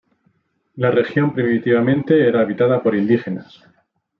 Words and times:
La 0.77 0.89
región 0.89 1.31
primitivamente 1.31 2.27
era 2.27 2.41
habitada 2.41 2.81
por 2.81 2.95
indígenas. 2.95 3.63